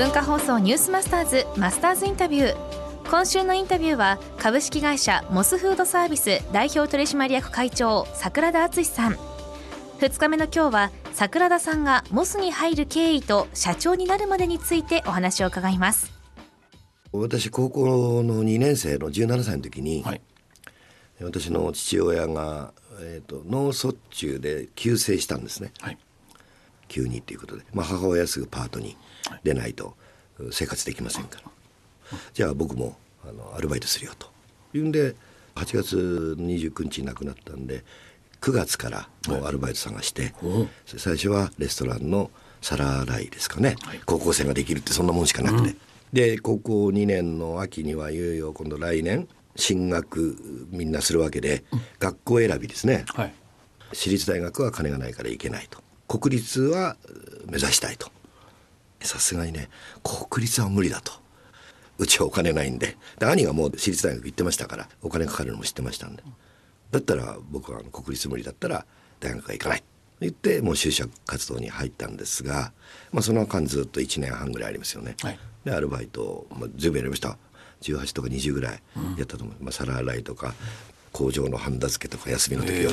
[0.00, 2.56] 文化放送ニュースマスターズマスターズインタビュー。
[3.10, 9.18] 今週のインタビューは株式会社モスフードサービス代表取締役会長桜田敦さん。
[9.98, 16.10] 2日目の今日は桜田さんがモスに入る経緯と社長になるまでについてお話を伺います。
[17.12, 20.22] 私高校の2年生の17歳の時に、はい、
[21.20, 25.98] 私の父親が、えーと、脳卒中で急性したんですね、はい、
[26.90, 28.96] 急にということで、まあ、母親すぐパートに
[29.44, 29.94] 出ないと
[30.50, 34.28] 生活できませんから、はい、じゃあ僕もあのアルバイトするよと。
[34.74, 35.14] いうんで
[35.54, 37.84] 8月29日に亡くなったんで
[38.40, 45.76] 9月からもうアルバイト探して、はい、最初はレストランの皿洗いですかね、はい、高校生ができるってそんなもんしかなくて、うん、
[46.12, 50.36] で高校2年の秋にはいよいよ今度来年進学
[50.70, 53.34] みんなするわけで、うん、学校選びですね、はい、
[53.92, 56.96] 私立大学は金がないから行けないと国立は
[57.46, 58.10] 目指したいと。
[59.00, 59.68] さすがにね
[60.02, 61.12] 国立は無理だと。
[61.98, 62.96] うちはお金ないんで。
[63.20, 66.24] で兄がもう私立大学行ってましたからお金かかるのも知ってましたんで。
[66.90, 68.84] だったら僕は国立無理だったら
[69.20, 69.78] 大学は行かない。
[69.78, 69.84] と
[70.22, 72.72] 言ってもう就職活動に入ったんですが、
[73.12, 75.14] まあ、その間ずっと1年半ぐらいありますよね。
[75.22, 77.38] はい、でアルバイト、まあ、全部やりました。
[77.82, 78.82] 18とか20ぐらい
[79.16, 80.54] やったと思う、うん、まあ、皿洗いとか
[81.12, 82.92] 工場のハンダ付けとか休みの時は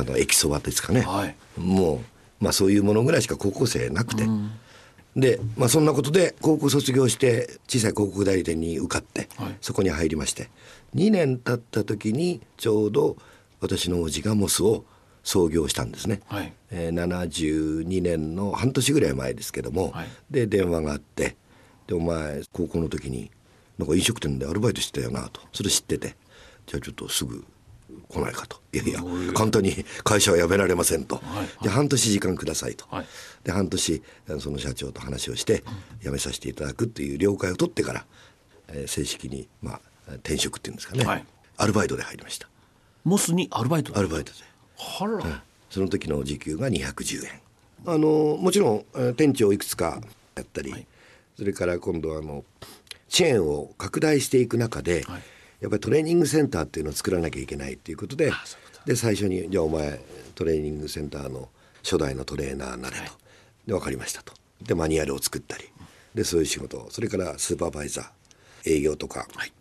[0.00, 2.11] あの駅そばですかね、はい、もう、
[2.42, 4.24] まあ、そういうものぐらいしか高校生なくて。
[4.24, 4.50] うん。
[5.14, 10.48] で、まあ、そんなことで高校卒業して小さい広告代理店に受かって、はい、そこに入りまして。
[10.94, 13.16] 2年経った時にちょうど
[13.60, 14.84] 私の叔父がモスを
[15.22, 21.36] 創業したんですね、はい、えー、72年の半年ぐらい前ですけども、はい、で電話があって
[21.86, 23.30] 「でお前高校の時に
[23.78, 25.40] なんか飲食店でアルバイトしてたよな」と。
[25.52, 26.16] それ知ってて
[26.66, 27.44] 「じゃあちょっとすぐ
[28.12, 28.60] 来ないかと。
[28.72, 29.00] いやいや
[29.34, 33.06] 簡単に会社は辞められませんと、はい、じゃあ半年時間くださいと、はい、
[33.44, 34.02] で半年
[34.40, 35.62] その社長と話をして
[36.02, 38.06] 辞めさせていただくっていう了解を取ってから、
[38.68, 39.80] えー、正式にまあ
[40.14, 41.26] 転職っていうんですかね、はい、
[41.58, 42.48] アルバイトで入りました。
[43.04, 44.38] モスにアルバイトアルバイトで。
[44.76, 45.40] はら、うん、
[45.70, 47.40] その時の時給が210円。
[47.84, 50.00] あのもちろん店長いくつか
[50.36, 50.86] やったり、はい、
[51.36, 52.44] それから今度あの
[53.08, 55.22] チェーンを拡大していく中で、はい、
[55.62, 58.32] やっぱりトレーニングセンターっていうのを作らなきゃいけないっていうことで
[58.84, 60.00] で最初に「じゃあお前
[60.34, 61.48] トレーニングセンターの
[61.82, 63.12] 初代のトレーナーになれと」
[63.66, 64.34] で分かりましたと。
[64.60, 65.64] でマニュアルを作ったり。
[66.14, 66.86] でそういう仕事。
[66.90, 69.52] それからスーパーバイザー営業とか、はい、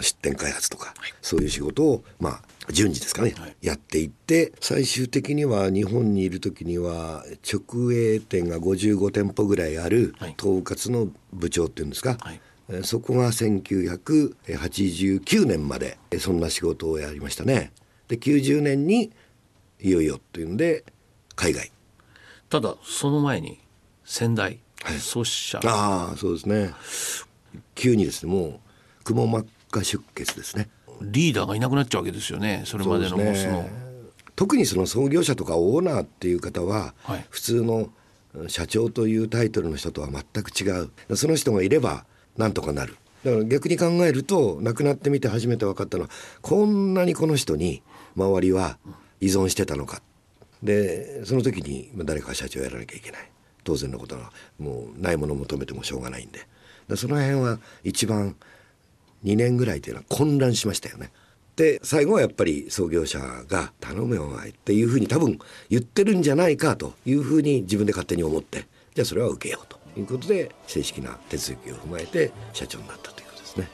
[0.00, 12.40] 出店開発とか、はい、そういう仕事をまあ順次ですかね、はい、やっていって最終的には日本にいる時には直営店が55店舗ぐらいある統括の部長っていうんですか、はい、
[12.82, 17.72] そこが1989年までそんな仕事をやりましたね。
[18.08, 19.12] で90年に
[19.80, 20.84] いよいよっていうんで
[21.34, 21.70] 海外。
[22.48, 23.60] ただその前に
[24.04, 24.60] 仙台
[24.98, 26.72] 創始者、ああそうですね。
[27.74, 28.60] 急にですねも
[29.00, 30.68] うくも膜下出血ですね。
[31.00, 33.70] リーダーがいなくなっちゃうわけですよねそれまでのね、
[34.36, 37.90] 特にその創業者とかオーナーっていう方は、はい、普通の
[38.48, 40.90] 社長というタイトルの人とは全く違う。
[41.16, 42.04] その人がいれば
[42.40, 42.96] なんとかなる。
[43.24, 47.82] だから逆に考えると亡くなってみて初めて分かったのはこんなにこの人に
[48.16, 48.78] 周りは
[49.20, 50.02] 依存してたのか。
[50.62, 53.30] でその時に誰か社長やらなきゃいけない。
[53.62, 56.46] 当然のことはもうないものを求めてもしょうがないんで。
[56.96, 58.34] その辺は一番
[59.24, 61.12] 2年ぐらいというのは混乱しましたよね。
[61.56, 68.66] で最後はやっぱり創業者が「頼むよお前」っていうふうに多分言ってるんじゃないかというふうに自分で勝手に思って。
[68.94, 69.79] じゃあそれは受けようと。
[69.96, 73.68] いうことで正式な手続きを踏まえて社長になったということですね。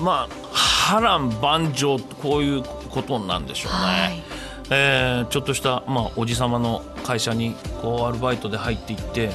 [0.00, 3.78] まあ波乱万丈こういうことなんでしょうね。
[3.78, 4.22] はい、
[4.70, 9.30] えー、ちょっとした、まあ、おじ様の会社にこうアルバイトで入っていって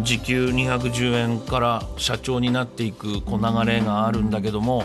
[0.00, 4.84] 時給210円から社長になっていくこう流れがあるんだけども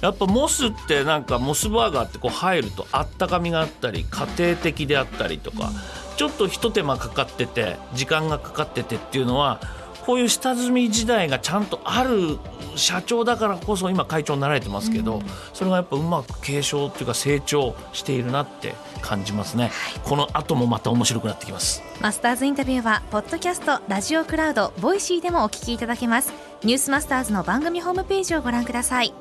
[0.00, 5.70] やっぱモスってなんかモスバーガーってこう入るとあったかみがあったり家庭的であったりとか
[6.16, 9.60] ちょっとひと手間かかってて時間がかかっててっていうのは
[10.04, 12.38] こういう下積み時代がちゃんとある
[12.76, 15.22] 社長だからこそ今会長になられてますけど、うん、
[15.52, 19.72] それがやっぱうまく継承っていうか成長しているなって感じますね、はい、
[20.02, 21.82] この後もまた面白くなってきます。
[22.00, 26.32] マスターズインタビューはポッドキャストラジオクラウドボイシーでもお聞きいただけます。
[26.64, 29.12] ニュースマスターズの番組ホームページをご覧ください。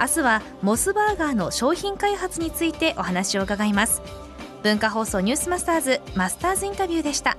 [0.00, 4.02] 明日はモスバーガーの商品開発についてお話を伺います
[4.62, 7.36] 文化放送ニュースマスターズマスターズインタビューでした。